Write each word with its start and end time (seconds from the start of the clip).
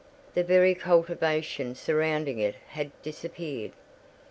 The 0.33 0.43
very 0.43 0.73
cultivation 0.73 1.75
surrounding 1.75 2.39
it 2.39 2.55
had 2.69 2.89
disappeared. 3.03 3.73